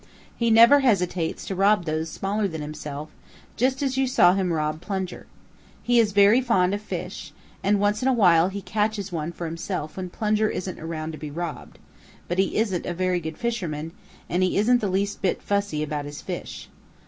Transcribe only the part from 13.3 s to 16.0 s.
fisherman, and he isn't the least bit fussy